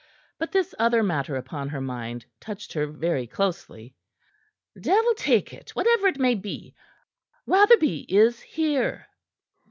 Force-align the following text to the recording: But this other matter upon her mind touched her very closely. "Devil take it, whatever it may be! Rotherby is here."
But 0.39 0.51
this 0.51 0.73
other 0.79 1.03
matter 1.03 1.35
upon 1.35 1.69
her 1.69 1.79
mind 1.79 2.25
touched 2.39 2.73
her 2.73 2.87
very 2.87 3.27
closely. 3.27 3.93
"Devil 4.75 5.13
take 5.13 5.53
it, 5.53 5.75
whatever 5.75 6.07
it 6.07 6.17
may 6.17 6.33
be! 6.33 6.73
Rotherby 7.45 8.11
is 8.11 8.39
here." 8.41 9.05